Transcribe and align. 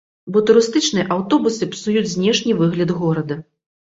Бо 0.35 0.39
турыстычныя 0.49 1.05
аўтобусы 1.15 1.69
псуюць 1.75 2.11
знешні 2.15 2.57
выгляд 2.63 2.95
горада. 3.03 3.37